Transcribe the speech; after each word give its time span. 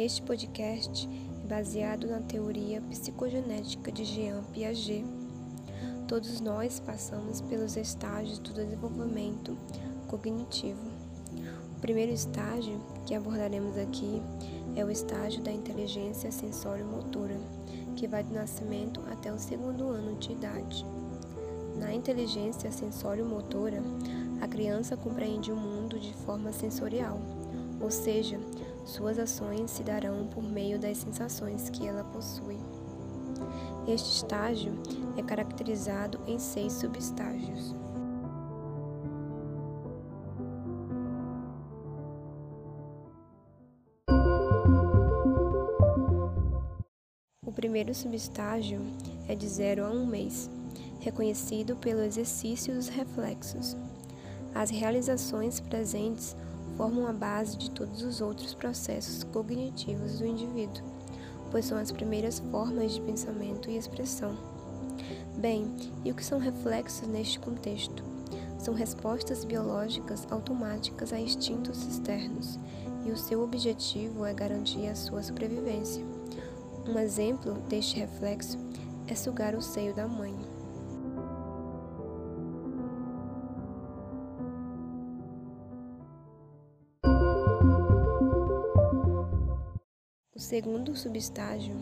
Este 0.00 0.22
podcast 0.22 1.06
é 1.44 1.46
baseado 1.46 2.06
na 2.06 2.20
teoria 2.20 2.80
psicogenética 2.88 3.92
de 3.92 4.06
Jean 4.06 4.42
Piaget. 4.44 5.04
Todos 6.08 6.40
nós 6.40 6.80
passamos 6.80 7.42
pelos 7.42 7.76
estágios 7.76 8.38
do 8.38 8.54
desenvolvimento 8.54 9.58
cognitivo. 10.08 10.80
O 11.76 11.80
primeiro 11.82 12.12
estágio 12.12 12.80
que 13.04 13.14
abordaremos 13.14 13.76
aqui 13.76 14.22
é 14.74 14.82
o 14.82 14.90
estágio 14.90 15.42
da 15.42 15.52
inteligência 15.52 16.32
sensório-motora, 16.32 17.38
que 17.94 18.08
vai 18.08 18.24
do 18.24 18.32
nascimento 18.32 19.02
até 19.12 19.30
o 19.30 19.38
segundo 19.38 19.90
ano 19.90 20.16
de 20.18 20.32
idade. 20.32 20.86
Na 21.78 21.92
inteligência 21.92 22.72
sensório-motora, 22.72 23.82
a 24.40 24.48
criança 24.48 24.96
compreende 24.96 25.52
o 25.52 25.56
mundo 25.56 26.00
de 26.00 26.14
forma 26.14 26.54
sensorial, 26.54 27.20
ou 27.78 27.90
seja, 27.90 28.40
suas 28.84 29.18
ações 29.18 29.70
se 29.70 29.82
darão 29.82 30.26
por 30.26 30.42
meio 30.42 30.78
das 30.78 30.98
sensações 30.98 31.70
que 31.70 31.86
ela 31.86 32.04
possui. 32.04 32.58
Este 33.86 34.10
estágio 34.16 34.72
é 35.16 35.22
caracterizado 35.22 36.20
em 36.26 36.38
seis 36.38 36.72
subestágios. 36.74 37.74
O 47.44 47.52
primeiro 47.52 47.94
subestágio 47.94 48.80
é 49.28 49.34
de 49.34 49.46
0 49.48 49.84
a 49.84 49.90
1 49.90 49.94
um 49.94 50.06
mês 50.06 50.48
reconhecido 51.00 51.76
pelo 51.76 52.02
exercício 52.02 52.74
dos 52.74 52.88
reflexos. 52.88 53.76
As 54.54 54.70
realizações 54.70 55.60
presentes 55.60 56.36
formam 56.80 57.06
a 57.06 57.12
base 57.12 57.58
de 57.58 57.70
todos 57.72 58.02
os 58.02 58.22
outros 58.22 58.54
processos 58.54 59.22
cognitivos 59.22 60.18
do 60.18 60.24
indivíduo, 60.24 60.82
pois 61.50 61.66
são 61.66 61.76
as 61.76 61.92
primeiras 61.92 62.38
formas 62.50 62.94
de 62.94 63.02
pensamento 63.02 63.68
e 63.68 63.76
expressão. 63.76 64.34
Bem, 65.36 65.70
e 66.06 66.10
o 66.10 66.14
que 66.14 66.24
são 66.24 66.38
reflexos 66.38 67.06
neste 67.06 67.38
contexto? 67.38 68.02
São 68.58 68.72
respostas 68.72 69.44
biológicas 69.44 70.26
automáticas 70.30 71.12
a 71.12 71.20
instintos 71.20 71.86
externos, 71.86 72.58
e 73.04 73.10
o 73.10 73.16
seu 73.18 73.42
objetivo 73.42 74.24
é 74.24 74.32
garantir 74.32 74.88
a 74.88 74.94
sua 74.94 75.22
sobrevivência. 75.22 76.02
Um 76.88 76.98
exemplo 76.98 77.56
deste 77.68 77.98
reflexo 77.98 78.58
é 79.06 79.14
sugar 79.14 79.54
o 79.54 79.60
seio 79.60 79.92
da 79.92 80.08
mãe. 80.08 80.34
Segundo 90.50 90.96
subestágio 90.96 91.76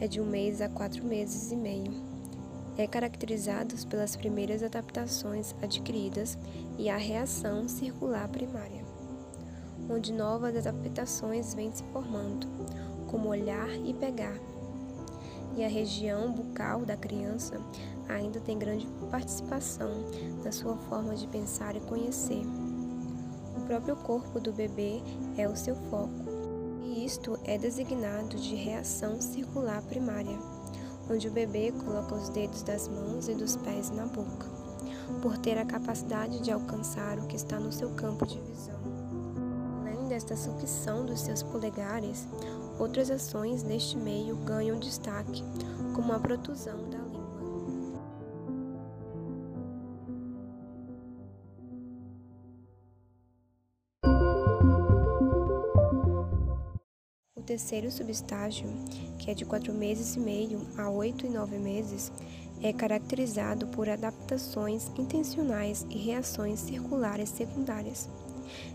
é 0.00 0.08
de 0.08 0.18
um 0.18 0.24
mês 0.24 0.62
a 0.62 0.68
quatro 0.70 1.04
meses 1.04 1.52
e 1.52 1.56
meio. 1.56 1.92
É 2.74 2.86
caracterizado 2.86 3.74
pelas 3.86 4.16
primeiras 4.16 4.62
adaptações 4.62 5.54
adquiridas 5.60 6.38
e 6.78 6.88
a 6.88 6.96
reação 6.96 7.68
circular 7.68 8.26
primária, 8.28 8.82
onde 9.90 10.10
novas 10.10 10.56
adaptações 10.56 11.52
vêm 11.52 11.70
se 11.70 11.84
formando, 11.92 12.46
como 13.08 13.28
olhar 13.28 13.68
e 13.84 13.92
pegar. 13.92 14.40
E 15.54 15.62
a 15.62 15.68
região 15.68 16.32
bucal 16.32 16.80
da 16.80 16.96
criança 16.96 17.60
ainda 18.08 18.40
tem 18.40 18.58
grande 18.58 18.86
participação 19.10 19.90
na 20.42 20.50
sua 20.50 20.78
forma 20.88 21.14
de 21.14 21.26
pensar 21.26 21.76
e 21.76 21.80
conhecer. 21.80 22.42
O 23.58 23.66
próprio 23.66 23.96
corpo 23.96 24.40
do 24.40 24.50
bebê 24.50 25.02
é 25.36 25.46
o 25.46 25.54
seu 25.54 25.76
foco 25.90 26.23
isto 26.84 27.38
é 27.44 27.56
designado 27.56 28.36
de 28.36 28.54
reação 28.54 29.20
circular 29.20 29.82
primária, 29.82 30.38
onde 31.10 31.28
o 31.28 31.32
bebê 31.32 31.72
coloca 31.72 32.14
os 32.14 32.28
dedos 32.28 32.62
das 32.62 32.88
mãos 32.88 33.28
e 33.28 33.34
dos 33.34 33.56
pés 33.56 33.90
na 33.90 34.06
boca, 34.06 34.46
por 35.22 35.38
ter 35.38 35.58
a 35.58 35.64
capacidade 35.64 36.40
de 36.40 36.50
alcançar 36.50 37.18
o 37.18 37.26
que 37.26 37.36
está 37.36 37.58
no 37.58 37.72
seu 37.72 37.90
campo 37.90 38.26
de 38.26 38.38
visão. 38.40 38.78
Além 39.80 40.08
desta 40.08 40.36
sucção 40.36 41.04
dos 41.04 41.20
seus 41.20 41.42
polegares, 41.42 42.28
outras 42.78 43.10
ações 43.10 43.62
neste 43.62 43.96
meio 43.96 44.36
ganham 44.36 44.78
destaque, 44.78 45.42
como 45.94 46.12
a 46.12 46.18
protusão 46.18 46.78
terceiro 57.54 57.88
subestágio, 57.88 58.66
que 59.16 59.30
é 59.30 59.34
de 59.34 59.44
quatro 59.44 59.72
meses 59.72 60.16
e 60.16 60.18
meio 60.18 60.60
a 60.76 60.90
oito 60.90 61.24
e 61.24 61.28
nove 61.28 61.56
meses, 61.56 62.10
é 62.60 62.72
caracterizado 62.72 63.68
por 63.68 63.88
adaptações 63.88 64.90
intencionais 64.98 65.86
e 65.88 65.96
reações 65.96 66.58
circulares 66.58 67.28
secundárias. 67.28 68.08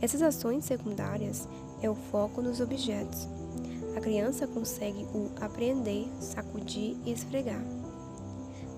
Essas 0.00 0.22
ações 0.22 0.66
secundárias 0.66 1.48
é 1.82 1.90
o 1.90 1.96
foco 1.96 2.40
nos 2.40 2.60
objetos. 2.60 3.26
A 3.96 4.00
criança 4.00 4.46
consegue 4.46 5.04
o 5.12 5.32
apreender, 5.40 6.06
sacudir 6.20 6.96
e 7.04 7.10
esfregar. 7.10 7.64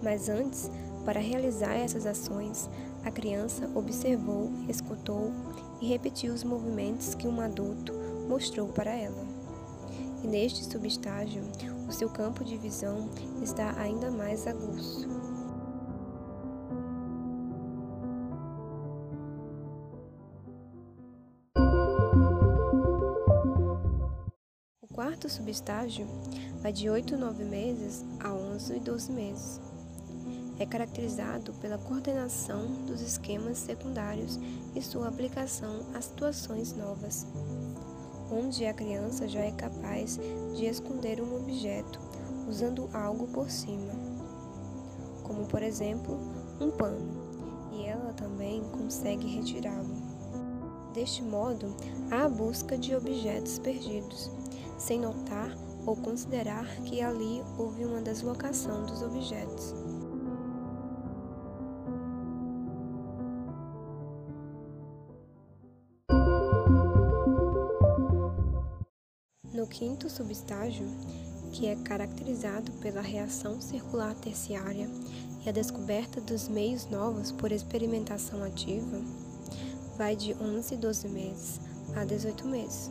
Mas 0.00 0.28
antes, 0.28 0.70
para 1.04 1.18
realizar 1.18 1.74
essas 1.74 2.06
ações, 2.06 2.70
a 3.04 3.10
criança 3.10 3.68
observou, 3.74 4.52
escutou 4.68 5.32
e 5.80 5.88
repetiu 5.88 6.32
os 6.32 6.44
movimentos 6.44 7.12
que 7.12 7.26
um 7.26 7.40
adulto 7.40 7.92
mostrou 8.28 8.68
para 8.68 8.92
ela 8.92 9.29
e 10.22 10.26
neste 10.26 10.64
subestágio 10.64 11.42
o 11.88 11.92
seu 11.92 12.08
campo 12.08 12.44
de 12.44 12.56
visão 12.56 13.08
está 13.42 13.74
ainda 13.78 14.10
mais 14.10 14.46
aguço. 14.46 15.08
O 24.80 24.94
quarto 24.94 25.28
subestágio 25.28 26.06
vai 26.60 26.72
de 26.72 26.90
8 26.90 27.14
a 27.14 27.18
9 27.18 27.44
meses 27.44 28.04
a 28.20 28.32
11 28.32 28.76
e 28.76 28.80
12 28.80 29.12
meses. 29.12 29.60
É 30.58 30.66
caracterizado 30.66 31.54
pela 31.54 31.78
coordenação 31.78 32.66
dos 32.84 33.00
esquemas 33.00 33.56
secundários 33.56 34.38
e 34.74 34.82
sua 34.82 35.08
aplicação 35.08 35.86
a 35.94 36.02
situações 36.02 36.76
novas 36.76 37.26
onde 38.30 38.66
a 38.66 38.74
criança 38.74 39.28
já 39.28 39.40
é 39.40 39.50
capaz 39.50 40.18
de 40.54 40.66
esconder 40.66 41.20
um 41.20 41.36
objeto 41.36 42.00
usando 42.48 42.88
algo 42.92 43.26
por 43.28 43.50
cima, 43.50 43.92
como 45.22 45.46
por 45.46 45.62
exemplo 45.62 46.18
um 46.60 46.70
pano, 46.70 47.20
e 47.72 47.86
ela 47.86 48.12
também 48.12 48.62
consegue 48.72 49.26
retirá-lo. 49.26 49.94
Deste 50.92 51.22
modo, 51.22 51.74
há 52.10 52.24
a 52.24 52.28
busca 52.28 52.76
de 52.76 52.94
objetos 52.94 53.58
perdidos, 53.58 54.30
sem 54.76 55.00
notar 55.00 55.56
ou 55.86 55.96
considerar 55.96 56.66
que 56.84 57.00
ali 57.00 57.42
houve 57.56 57.84
uma 57.84 58.02
deslocação 58.02 58.84
dos 58.84 59.02
objetos. 59.02 59.74
Quinto 69.80 70.10
subestágio, 70.10 70.86
que 71.52 71.66
é 71.66 71.74
caracterizado 71.74 72.70
pela 72.82 73.00
reação 73.00 73.62
circular 73.62 74.14
terciária 74.14 74.86
e 75.42 75.48
a 75.48 75.52
descoberta 75.52 76.20
dos 76.20 76.48
meios 76.48 76.84
novos 76.90 77.32
por 77.32 77.50
experimentação 77.50 78.44
ativa, 78.44 79.00
vai 79.96 80.14
de 80.14 80.34
11 80.34 80.74
e 80.74 80.76
12 80.76 81.08
meses 81.08 81.60
a 81.96 82.04
18 82.04 82.46
meses. 82.46 82.90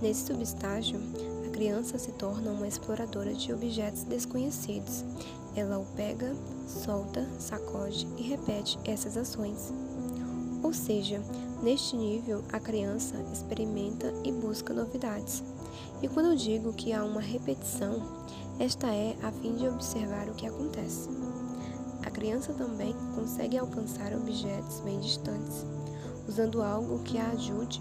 Nesse 0.00 0.28
subestágio, 0.28 1.00
a 1.44 1.50
criança 1.50 1.98
se 1.98 2.12
torna 2.12 2.52
uma 2.52 2.68
exploradora 2.68 3.34
de 3.34 3.52
objetos 3.52 4.04
desconhecidos. 4.04 5.04
Ela 5.56 5.80
o 5.80 5.84
pega, 5.96 6.36
solta, 6.68 7.28
sacode 7.40 8.06
e 8.16 8.22
repete 8.22 8.78
essas 8.84 9.16
ações. 9.16 9.72
Ou 10.62 10.72
seja, 10.72 11.20
neste 11.64 11.96
nível, 11.96 12.44
a 12.52 12.60
criança 12.60 13.16
experimenta 13.32 14.14
e 14.22 14.30
busca 14.30 14.72
novidades. 14.72 15.42
E 16.02 16.08
quando 16.08 16.26
eu 16.26 16.36
digo 16.36 16.72
que 16.72 16.92
há 16.92 17.04
uma 17.04 17.20
repetição, 17.20 18.02
esta 18.58 18.88
é 18.88 19.16
a 19.22 19.32
fim 19.32 19.54
de 19.54 19.68
observar 19.68 20.28
o 20.28 20.34
que 20.34 20.46
acontece. 20.46 21.08
A 22.04 22.10
criança 22.10 22.52
também 22.52 22.94
consegue 23.14 23.56
alcançar 23.56 24.12
objetos 24.12 24.80
bem 24.80 24.98
distantes, 25.00 25.64
usando 26.28 26.62
algo 26.62 27.02
que 27.02 27.18
a 27.18 27.28
ajude, 27.30 27.80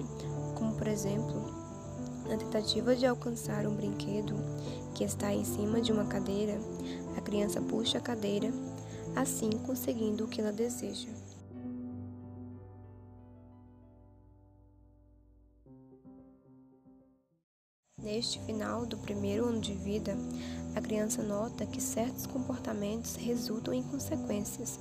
como 0.55 0.73
por 0.75 0.87
exemplo, 0.87 1.61
na 2.27 2.37
tentativa 2.37 2.95
de 2.95 3.05
alcançar 3.05 3.65
um 3.65 3.75
brinquedo 3.75 4.35
que 4.93 5.03
está 5.03 5.33
em 5.33 5.43
cima 5.43 5.81
de 5.81 5.91
uma 5.91 6.05
cadeira, 6.05 6.59
a 7.17 7.21
criança 7.21 7.61
puxa 7.61 7.97
a 7.97 8.01
cadeira, 8.01 8.51
assim 9.15 9.49
conseguindo 9.65 10.25
o 10.25 10.27
que 10.27 10.39
ela 10.39 10.51
deseja. 10.51 11.09
Neste 18.03 18.39
final 18.39 18.83
do 18.83 18.97
primeiro 18.97 19.45
ano 19.45 19.61
de 19.61 19.73
vida, 19.73 20.17
a 20.75 20.81
criança 20.81 21.21
nota 21.21 21.67
que 21.67 21.79
certos 21.79 22.25
comportamentos 22.25 23.15
resultam 23.15 23.75
em 23.75 23.83
consequências, 23.83 24.79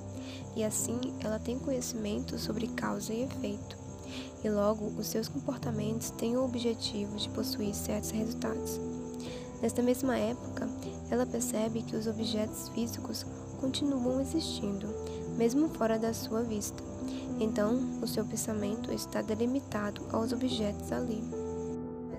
e 0.55 0.63
assim 0.63 0.99
ela 1.19 1.37
tem 1.37 1.59
conhecimento 1.59 2.39
sobre 2.39 2.67
causa 2.69 3.13
e 3.13 3.21
efeito, 3.21 3.77
e 4.43 4.49
logo 4.49 4.87
os 4.97 5.05
seus 5.05 5.27
comportamentos 5.27 6.09
têm 6.09 6.35
o 6.35 6.43
objetivo 6.43 7.15
de 7.17 7.29
possuir 7.29 7.75
certos 7.75 8.09
resultados. 8.09 8.79
Nesta 9.61 9.83
mesma 9.83 10.17
época, 10.17 10.67
ela 11.11 11.27
percebe 11.27 11.83
que 11.83 11.95
os 11.95 12.07
objetos 12.07 12.69
físicos 12.69 13.23
continuam 13.59 14.19
existindo, 14.19 14.87
mesmo 15.37 15.69
fora 15.69 15.99
da 15.99 16.11
sua 16.11 16.41
vista. 16.41 16.81
Então, 17.39 17.79
o 18.01 18.07
seu 18.07 18.25
pensamento 18.25 18.91
está 18.91 19.21
delimitado 19.21 20.01
aos 20.11 20.31
objetos 20.31 20.91
ali. 20.91 21.40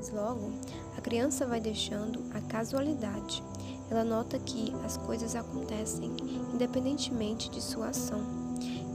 Mas 0.02 0.10
logo, 0.10 0.50
a 0.98 1.00
criança 1.00 1.46
vai 1.46 1.60
deixando 1.60 2.24
a 2.34 2.40
casualidade. 2.40 3.40
Ela 3.88 4.02
nota 4.02 4.36
que 4.36 4.74
as 4.84 4.96
coisas 4.96 5.36
acontecem 5.36 6.10
independentemente 6.52 7.48
de 7.48 7.62
sua 7.62 7.90
ação 7.90 8.20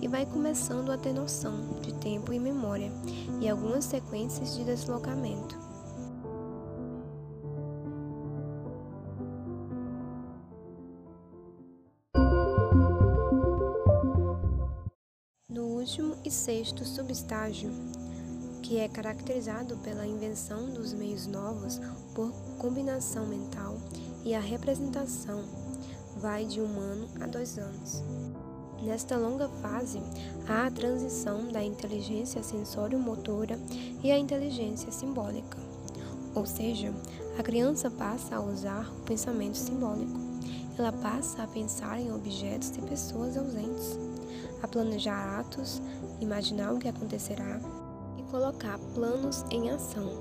e 0.02 0.08
vai 0.10 0.26
começando 0.26 0.92
a 0.92 0.98
ter 0.98 1.14
noção 1.14 1.80
de 1.80 1.94
tempo 1.94 2.34
e 2.34 2.40
memória 2.40 2.92
e 3.40 3.48
algumas 3.48 3.86
sequências 3.86 4.58
de 4.58 4.66
deslocamento. 4.66 5.58
No 15.48 15.68
último 15.68 16.18
e 16.26 16.30
sexto 16.30 16.84
subestágio, 16.84 17.72
que 18.68 18.80
é 18.80 18.88
caracterizado 18.90 19.78
pela 19.78 20.06
invenção 20.06 20.70
dos 20.70 20.92
meios 20.92 21.26
novos 21.26 21.80
por 22.14 22.30
combinação 22.58 23.26
mental 23.26 23.78
e 24.26 24.36
a 24.36 24.42
representação, 24.42 25.42
vai 26.18 26.44
de 26.44 26.60
um 26.60 26.78
ano 26.78 27.08
a 27.22 27.28
dois 27.28 27.58
anos. 27.58 28.04
Nesta 28.84 29.16
longa 29.16 29.48
fase, 29.48 30.02
há 30.50 30.66
a 30.66 30.72
transição 30.72 31.48
da 31.48 31.64
inteligência 31.64 32.44
sensório-motora 32.44 33.58
e 34.04 34.12
a 34.12 34.20
inteligência 34.20 34.92
simbólica, 34.92 35.58
ou 36.36 36.46
seja, 36.46 36.94
a 37.40 37.44
criança 37.44 37.90
passa 37.90 38.36
a 38.36 38.42
usar 38.42 38.86
o 39.00 39.04
pensamento 39.04 39.56
simbólico. 39.56 40.20
Ela 40.78 40.92
passa 40.92 41.42
a 41.42 41.48
pensar 41.48 42.02
em 42.02 42.14
objetos 42.14 42.76
e 42.76 42.82
pessoas 42.82 43.38
ausentes, 43.38 43.98
a 44.62 44.68
planejar 44.68 45.40
atos, 45.40 45.82
imaginar 46.20 46.74
o 46.74 46.80
que 46.80 46.90
acontecerá, 46.90 47.62
colocar 48.30 48.78
planos 48.94 49.44
em 49.50 49.70
ação 49.70 50.12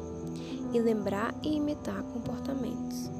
e 0.73 0.81
lembrar 0.81 1.35
e 1.43 1.56
imitar 1.56 2.03
comportamentos. 2.03 3.11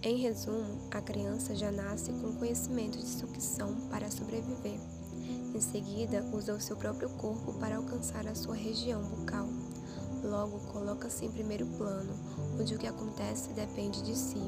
Em 0.00 0.16
resumo, 0.16 0.88
a 0.90 1.02
criança 1.02 1.54
já 1.54 1.70
nasce 1.70 2.12
com 2.12 2.32
conhecimento 2.34 2.96
de 2.96 3.06
sucção 3.06 3.74
para 3.90 4.10
sobreviver. 4.10 4.80
Em 5.54 5.60
seguida, 5.60 6.24
usa 6.32 6.54
o 6.54 6.60
seu 6.60 6.76
próprio 6.76 7.10
corpo 7.10 7.52
para 7.54 7.76
alcançar 7.76 8.26
a 8.26 8.34
sua 8.34 8.54
região 8.54 9.02
bucal. 9.02 9.46
Logo, 10.22 10.60
coloca-se 10.72 11.24
em 11.24 11.30
primeiro 11.30 11.66
plano, 11.76 12.12
onde 12.58 12.74
o 12.74 12.78
que 12.78 12.86
acontece 12.86 13.50
depende 13.50 14.02
de 14.02 14.16
si. 14.16 14.40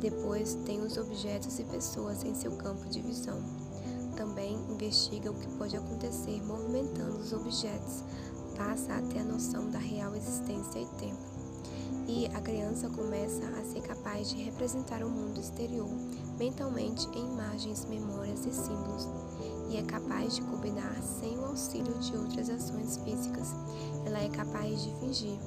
Depois, 0.00 0.54
tem 0.64 0.80
os 0.80 0.96
objetos 0.96 1.58
e 1.58 1.64
pessoas 1.64 2.22
em 2.24 2.34
seu 2.34 2.52
campo 2.52 2.88
de 2.88 3.00
visão. 3.00 3.42
Também 4.16 4.58
investiga 4.70 5.30
o 5.30 5.34
que 5.34 5.48
pode 5.56 5.76
acontecer 5.76 6.42
movimentando 6.44 7.18
os 7.18 7.32
objetos, 7.32 8.02
passa 8.56 8.94
a 8.94 9.02
ter 9.02 9.20
a 9.20 9.24
noção 9.24 9.70
da 9.70 9.78
real 9.78 10.14
existência 10.14 10.80
e 10.80 10.86
tempo. 10.98 11.38
E 12.08 12.26
a 12.34 12.40
criança 12.40 12.88
começa 12.88 13.46
a 13.48 13.64
ser 13.64 13.82
capaz 13.82 14.30
de 14.30 14.42
representar 14.42 15.02
o 15.02 15.10
mundo 15.10 15.38
exterior 15.38 15.88
mentalmente 16.38 17.06
em 17.14 17.26
imagens, 17.26 17.84
memórias 17.84 18.46
e 18.46 18.52
símbolos, 18.52 19.08
e 19.68 19.76
é 19.76 19.82
capaz 19.82 20.36
de 20.36 20.42
combinar 20.42 20.96
sem 21.02 21.36
o 21.38 21.44
auxílio 21.44 21.92
de 21.98 22.16
outras 22.16 22.48
ações 22.48 22.96
físicas. 22.98 23.54
Ela 24.06 24.20
é 24.20 24.28
capaz 24.28 24.82
de 24.82 24.94
fingir. 24.96 25.38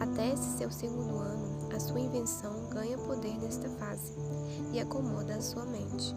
Até 0.00 0.32
esse 0.32 0.58
seu 0.58 0.70
segundo 0.70 1.16
ano, 1.18 1.51
a 1.74 1.80
sua 1.80 2.00
invenção 2.00 2.68
ganha 2.70 2.98
poder 2.98 3.36
nesta 3.38 3.68
fase 3.70 4.12
e 4.72 4.80
acomoda 4.80 5.34
a 5.34 5.40
sua 5.40 5.64
mente. 5.64 6.14